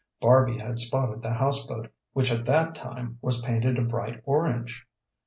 [0.19, 4.87] Barby had spotted the houseboat, which at that time was painted a bright orange.